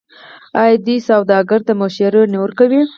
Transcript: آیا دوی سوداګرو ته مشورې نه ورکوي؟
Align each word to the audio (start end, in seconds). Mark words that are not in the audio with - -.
آیا 0.61 0.75
دوی 0.85 0.97
سوداګرو 1.09 1.65
ته 1.67 1.73
مشورې 1.81 2.21
نه 2.33 2.37
ورکوي؟ 2.43 2.81